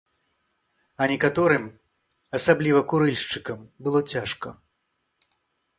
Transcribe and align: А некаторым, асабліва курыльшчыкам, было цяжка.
А 1.03 1.07
некаторым, 1.11 1.63
асабліва 2.39 2.79
курыльшчыкам, 2.93 3.59
было 3.87 3.99
цяжка. 4.15 4.49